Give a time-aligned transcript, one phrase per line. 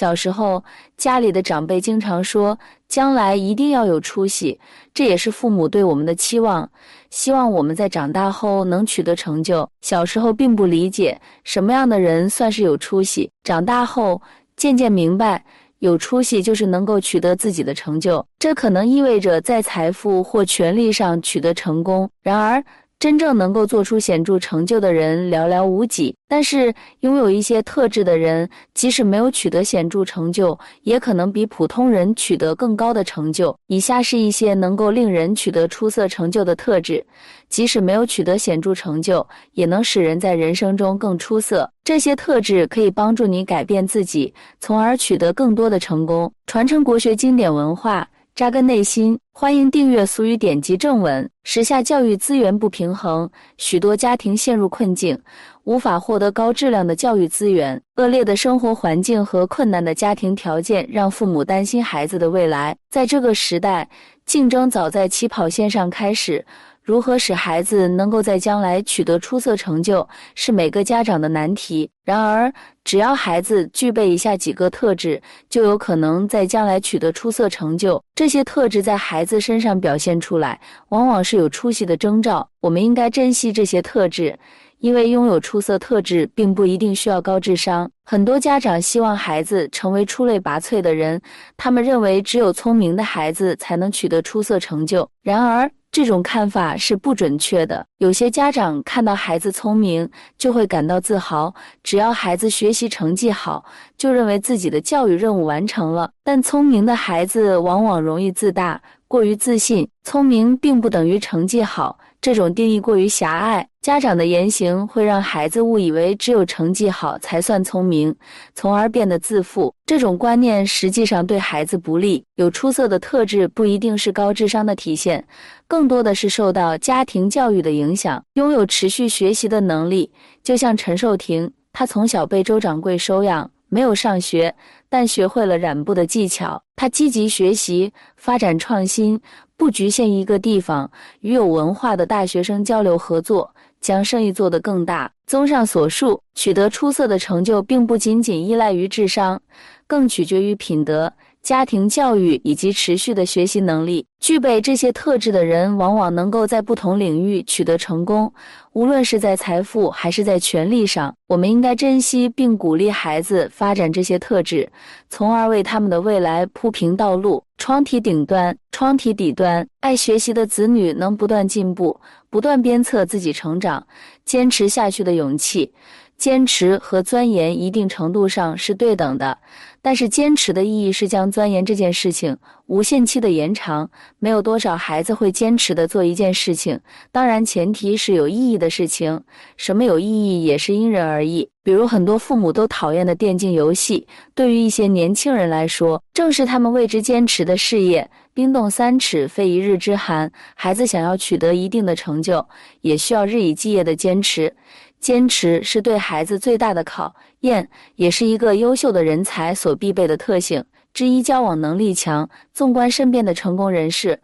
[0.00, 0.64] 小时候，
[0.96, 2.58] 家里的长辈经常说，
[2.88, 4.58] 将来一定要有出息，
[4.94, 6.66] 这也是父母对我们的期望，
[7.10, 9.68] 希望我们在长大后能取得成就。
[9.82, 14.22] 小时候并不理解什么样的人算是有出息，长大后
[14.56, 15.44] 渐渐明白，
[15.80, 22.08] 有出息就是能够取得自己的成就，这可能意味着在财富或权力上取得成功。
[22.22, 22.64] 然而，
[23.00, 33.58] 真正能够做出显著成就的人寥寥无几，但是拥有一些特质的人，即使没有取得显著成就，也可能比普通人取得更高的成就。
[33.68, 37.02] 以下是一些能够令人取得出色成就的特质，
[37.48, 41.72] 即使没有取得显著成就，也能使人在人生中更出色。
[41.82, 46.30] 这些特质可以帮助你改变自己，从而取得更多的成功。
[46.46, 48.06] 传承国学经典文化。
[48.40, 51.28] 扎根内心，欢迎订阅俗语典籍正文。
[51.44, 55.20] 时下教育资源不平衡，许多家庭陷入困境，
[55.64, 57.78] 无法获得高质量的教育资源。
[57.96, 62.74] 恶劣的生活环境和困难的家庭条件，让父母担心孩子的未来。
[62.88, 63.86] 在这个时代，
[64.24, 66.42] 竞争早在起跑线上开始。
[66.82, 71.88] 如何使孩子能够在将来取得出色成就，是每个家长的难题。
[72.04, 78.02] 然而，只要孩子具备以下几个特质，就有可能在将来取得出色成就。
[78.14, 80.58] 这些特质在孩子身上表现出来，
[80.88, 82.48] 往往是有出息的征兆。
[82.60, 84.36] 我们应该珍惜这些特质，
[84.80, 87.90] 因为拥有出色特质并不一定需要高智商。
[88.04, 91.20] 很多家长希望孩子成为出类拔萃的人，
[91.56, 95.08] 他们认为只有聪明的孩子才能取得出色成就。
[95.22, 97.84] 然而，这种看法是不准确的。
[97.98, 100.08] 有些家长看到孩子聪明，
[100.38, 103.64] 就会感到自豪；只要孩子学习成绩好，
[103.96, 106.10] 就认为自己的教育任务完成了。
[106.24, 109.88] 但聪明的孩子往往容易自大，过于自信。
[110.02, 111.98] 聪明并不等于成绩好。
[112.20, 118.14] 这种定义过于狭隘，家长的言行会让孩子误以为只有成绩好才算聪明，
[118.54, 119.74] 从而变得自负。
[119.86, 122.22] 这种观念实际上对孩子不利。
[122.34, 125.26] 有出色的特质不一定是高智商的体现，
[125.66, 128.22] 更多的是受到家庭教育的影响。
[128.34, 130.12] 拥有持续学习的能力，
[130.42, 134.54] 就像陈寿婷，她从小被周掌柜收养，没有上学，
[134.90, 136.62] 但学会了染布的技巧。
[136.76, 139.18] 她积极学习，发展创新。
[139.60, 140.90] 不局限一个地方，
[141.20, 145.12] 与有文化的大学生交流合作，将生意做得更大。
[145.26, 149.38] 综上所述，取得出色的成就，并不仅仅依赖于智商，
[149.86, 151.12] 更取决于品德。
[151.42, 158.32] 家庭教育以及持续的学习能力，具备这些特质的人，往往能够在不同领域取得成功。
[158.72, 164.70] 无论是在财富还是在权力上，我们应该珍惜并鼓励孩子发展这些特质，
[165.08, 167.42] 从而为他们的未来铺平道路。
[167.56, 171.98] 窗体顶端，窗体底端，爱学习的子女能不断进步，
[172.30, 173.86] 不断鞭策自己成长，
[174.24, 175.72] 坚持下去的勇气。
[176.16, 179.38] 坚持和钻研一定程度上是对等的，
[179.82, 182.36] 但是坚持的意义是将钻研这件事情
[182.66, 183.90] 无限期的延长。
[184.18, 186.80] 没有多少孩子会坚持的做一件事情，
[187.10, 189.22] 当然前提是有意义的事情。
[189.56, 191.48] 什么有意义也是因人而异。
[191.62, 198.10] 比如很多父母都讨厌的电竞游戏，对于一些年轻人来说，正是他们为之坚持的事业。
[198.32, 200.30] 冰冻三尺，非一日之寒。
[200.54, 202.46] 孩子想要取得一定的成就，
[202.80, 204.54] 也需要日以继夜的坚持。
[205.00, 211.22] 坚持是对孩子最大的考验，也是一个优秀的人才所必备的特性之一。
[211.22, 214.20] 交往能力强，纵观身边的成功人士，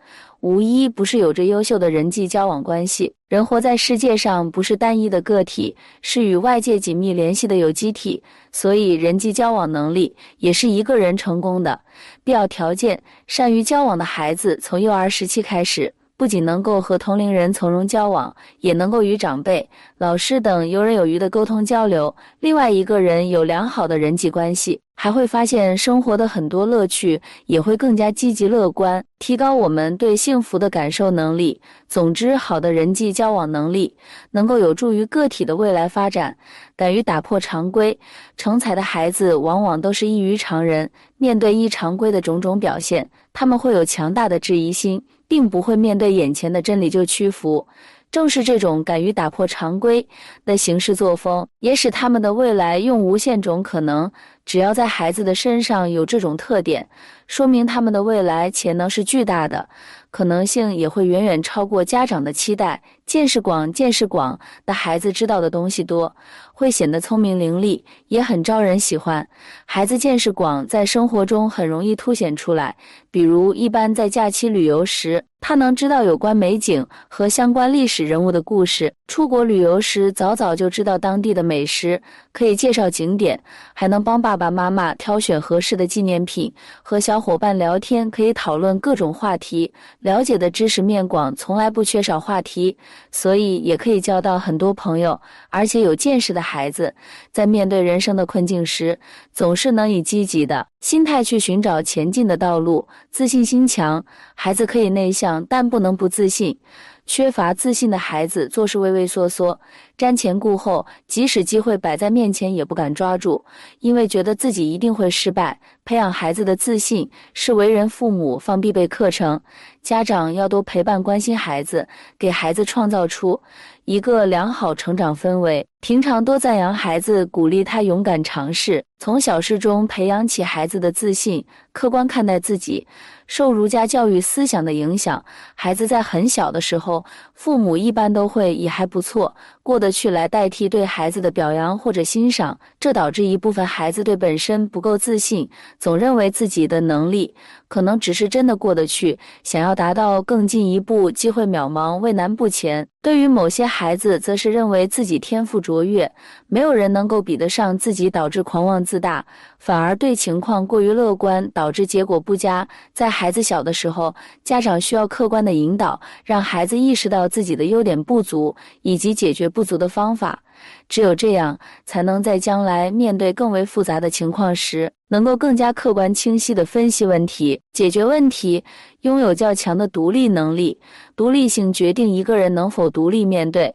[0.47, 3.13] 无一不是有着优秀的人际交往关系。
[3.29, 11.81] 人活在世界上，不是单一的个体，是与外界紧密联系的有机体，所以人际交往能力也是一个人成功的
[12.23, 13.03] 必要条件。
[13.27, 15.93] 善于交往的孩子，从幼儿时期开始。
[16.17, 19.69] 不仅能够和同龄人从容交往，也能够与长辈、
[19.99, 22.15] 老师等游刃有余的沟通交流。
[22.39, 31.61] 另外一个人有良好的人际关系，还会发现生活的很多乐趣，也会更加积极乐观，提高我们对幸福的感受能力。
[31.87, 33.95] 总之，好的人际交往能力
[34.31, 36.37] 能够有助于个体的未来发展。
[36.75, 37.97] 敢于打破常规、
[38.37, 40.91] 成才的孩子，往往都是异于常人。
[41.19, 45.01] 面对异常规的种种表现，他们会有强大的质疑心。
[45.29, 47.67] 并不会面对眼前的真理就屈服，
[48.13, 50.07] 正是这种敢于打破常规
[50.45, 54.09] 的行事作风，也使他们的未来用无限种可能。
[54.47, 56.89] 只要在孩子的身上有这种特点，
[57.27, 59.69] 说明他们的未来潜能是巨大的。
[60.13, 62.81] 可能性也会远远超过家长的期待。
[63.05, 66.17] 见识广、见识广的孩子知道的东西多，
[66.55, 69.29] 会显得聪明伶俐，也很招人喜欢。
[69.67, 72.75] 孩子见识广，在生活中很容易凸显出来。
[73.11, 82.01] 比如，一般在假期旅游时，他能知道有关美景和相关历史人物的故事；出国旅游时，早早就知道当地的美食，
[82.33, 83.41] 可以介绍景点，
[83.75, 86.53] 还能帮爸爸爸妈妈挑选合适的纪念品，
[86.83, 92.77] 和小伙伴聊天可以讨论各种话题，了解的知识面广，从来不缺少话题，
[93.11, 95.19] 所以也可以交到很多朋友。
[95.49, 96.95] 而且有见识的孩子，
[97.33, 99.01] 在面对人生的困境时，
[99.33, 104.05] 总是能以积极的心态去寻找前进的道路，自信心强。
[104.35, 106.59] 孩子可以内向，但不能不自信。
[107.07, 109.61] 缺乏自信的孩子做事畏畏缩缩，
[109.99, 113.45] 瞻前顾后，即使机会摆在面前也不敢抓住，
[113.81, 115.59] 因为觉得自己一定会失败。
[115.85, 119.41] 培养孩子的自信是为人父母方必备课程，
[119.83, 121.87] 家长要多陪伴关心孩子，
[122.19, 123.41] 给孩子创造出
[123.85, 125.67] 一个良好成长氛围。
[125.81, 132.85] 平常多赞扬孩子，鼓励他勇敢尝试，从小事中培养起孩子的自信，客观看待自己。
[133.29, 137.05] 受儒家教育思想的影响，孩子在很小的时候，
[137.35, 145.49] 父母一般都会以还不错、过得去来代替对孩子的表扬或者欣赏，这导致一部分孩子对本身不够自信，
[145.79, 147.35] 总认为自己的能力
[147.69, 152.89] 可能只是真的过得去，想要达到更进一步，机会渺茫，畏难不前。
[153.07, 156.11] 对于某些孩子，则是认为自己天赋卓越，
[156.49, 159.25] 没有人能够比得上自己，导致狂妄自大，
[159.61, 162.67] 反而对情况过于乐观，导致结果不佳。
[162.93, 164.13] 在孩子小的时候，
[164.43, 170.43] 家长需要客观的引导，让孩子意识到自己的优点不足以及解决不足的方法。
[170.89, 178.65] 只有这样，才能在将来面对更为复杂的情况时，能够更加客观清晰地分析问题、解决问题，
[179.01, 180.79] 拥有较强的独立能力。
[181.15, 183.75] 独立性决定一个人能否独立面对。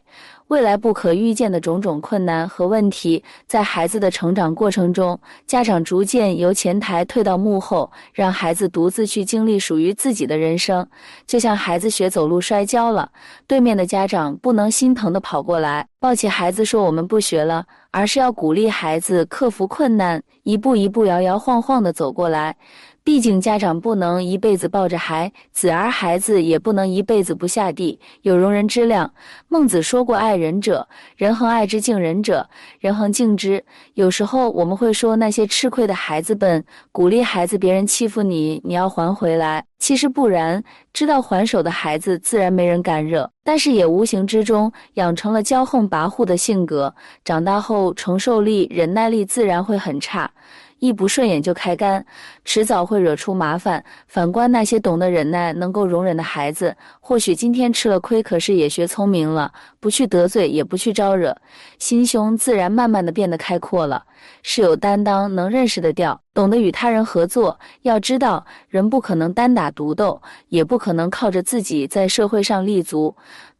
[0.52, 10.86] 未来不可预见的种种困难和问题，在孩子的成长过程中，家长逐渐由前台退到幕后，让孩子独自去经历属于自己的人生。
[11.26, 13.10] 就像孩子学走路摔跤了，
[13.46, 22.56] 对面的家长不能心疼的跑过来抱起孩子说我们不学了，而是要鼓励孩子克服困难，一步一步摇摇晃晃的走过来。
[23.04, 29.12] 毕竟，家长不能一辈子抱着孩子，而孩子也不能一辈子不下地，有容人之量。
[29.48, 30.86] 孟子说过：“爱人者，
[31.16, 32.48] 人恒爱之；敬人者，
[32.78, 39.64] 人恒敬之。”有时候我们会说那些吃亏的孩子笨，鼓励孩子别人欺负你，你要还回来。
[39.82, 40.62] 其实不然，
[40.92, 46.94] 知道还手的孩子自然没人敢惹，但是也无形之中养成了骄横跋扈的性格，
[47.24, 50.30] 长大后承受力、忍耐力自然会很差。
[50.78, 52.04] 一不顺眼就开干，
[52.44, 53.84] 迟早会惹出麻烦。
[54.06, 61.36] 反观那些懂得忍耐、能够容忍的孩子，或许今天吃了亏，可是也学聪明了，不去得罪，也不去招惹，
[61.80, 64.04] 心胸自然慢慢的变得开阔了，
[64.44, 67.58] 是有担当，能认识的掉，懂得与他人合作。
[67.82, 73.14] 要知道，人不可能单打独斗，也不可能靠着自己在社会上立足。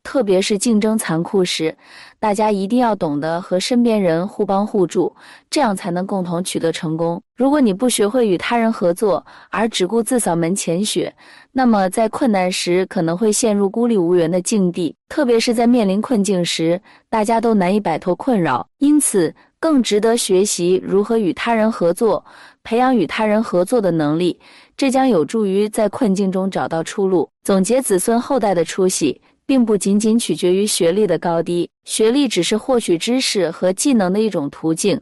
[0.04, 1.76] 特别是竞争残酷时，
[2.19, 5.14] 大家一定要懂得和身边人互帮互助，
[5.48, 7.22] 这样才能共同取得成功。
[7.36, 11.14] 如果你不学会与他人合作，而只顾自扫门前雪，
[11.52, 14.92] 那么在困难时可能会陷入孤立无援的境地。
[15.08, 19.32] 特别是在面临困境时，大家都难以摆脱困扰，因此
[19.62, 22.25] 更值得学习如何与他人合作，
[22.64, 24.41] 培养与他人合作的能力，
[24.76, 29.20] 这将有助于在困境中找到出路，总结子孙后代的出息。
[29.44, 34.99] 并不仅仅取决于学历的高低，学历只是获取知识和技能的一种途径。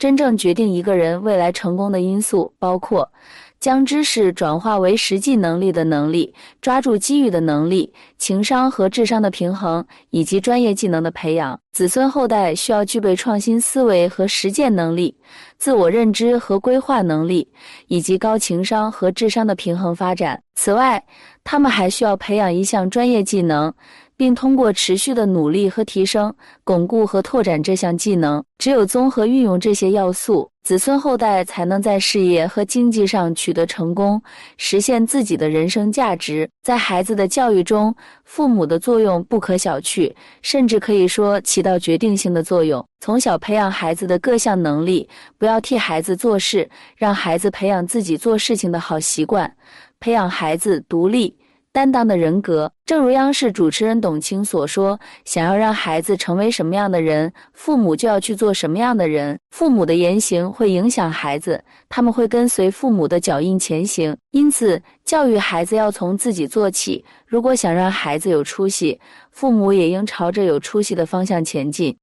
[0.00, 3.12] 真正决定一个人未来成功的因素，包括
[3.60, 11.60] 将知识转化为实际能力的能力、抓住机遇的能力、情商和智商的平衡，以及专业技能的培养。
[11.72, 15.14] 子孙后代需要具备创新思维和实践能力、
[15.58, 17.46] 自我认知和规划能力，
[17.88, 20.42] 以及高情商和智商的平衡发展。
[20.54, 21.04] 此外，
[21.44, 23.74] 他们还需要培养一项专业技能，
[24.20, 28.44] 并通过持续的努力和提升，巩固和拓展这项技能。
[28.58, 34.20] 只有综合运用这些要素，子孙后代才能在事业和经济上取得成功，
[34.58, 36.46] 实现自己的人生价值。
[36.62, 40.12] 在孩子的教育中，父母的作用不可小觑，
[40.42, 42.84] 甚至可以说起到决定性的作用。
[43.00, 45.08] 从小培养孩子的各项能力，
[45.38, 49.50] 不要替孩子做事，让孩子培养自己做事情的好习惯。
[49.98, 51.34] 培养孩子独立
[51.72, 59.38] 担当的人格，正如央视主持人董卿所说：“想要让孩子成为什么样的人，父母就要去做什么样的人。
[59.50, 64.16] 父母的言行会影响孩子，他们会跟随父母的脚印前行。
[64.32, 67.04] 因此，教育孩子要从自己做起。
[67.24, 68.98] 如果想让孩子有出息，
[69.30, 71.96] 父母也应朝着有出息的方向前进。”